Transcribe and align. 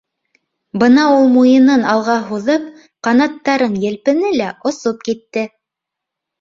Бына 0.83 1.03
ул 1.17 1.29
муйынын 1.33 1.85
алға 1.91 2.15
һуҙып, 2.31 2.67
ҡанаттарын 3.09 3.79
елпене 3.87 4.35
лә 4.41 4.51
осоп 4.73 5.09
китте. 5.11 5.49